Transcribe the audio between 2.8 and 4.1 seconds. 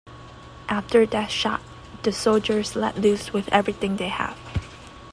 loose with everything they